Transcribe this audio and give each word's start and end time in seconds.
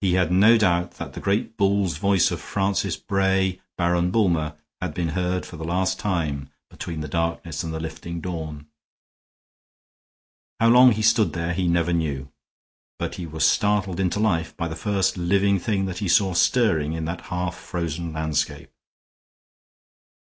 He 0.00 0.14
had 0.14 0.32
no 0.32 0.58
doubt 0.58 0.94
that 0.94 1.12
the 1.12 1.20
great 1.20 1.56
bull's 1.56 1.98
voice 1.98 2.32
of 2.32 2.40
Francis 2.40 2.96
Bray, 2.96 3.60
Baron 3.76 4.10
Bulmer, 4.10 4.56
had 4.82 4.92
been 4.92 5.10
heard 5.10 5.46
for 5.46 5.56
the 5.56 5.62
last 5.64 6.00
time 6.00 6.48
between 6.68 6.98
the 7.00 7.06
darkness 7.06 7.62
and 7.62 7.72
the 7.72 7.78
lifting 7.78 8.20
dawn. 8.20 8.66
How 10.58 10.68
long 10.70 10.90
he 10.90 11.02
stood 11.02 11.32
there 11.32 11.52
he 11.54 11.68
never 11.68 11.92
knew, 11.92 12.28
but 12.98 13.14
he 13.14 13.26
was 13.26 13.46
startled 13.46 14.00
into 14.00 14.18
life 14.18 14.52
by 14.56 14.66
the 14.66 14.74
first 14.74 15.16
living 15.16 15.60
thing 15.60 15.84
that 15.86 15.98
he 15.98 16.08
saw 16.08 16.32
stirring 16.34 16.94
in 16.94 17.04
that 17.04 17.20
half 17.30 17.54
frozen 17.56 18.12
landscape. 18.12 18.70